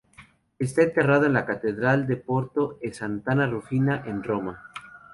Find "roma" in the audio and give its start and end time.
4.23-4.59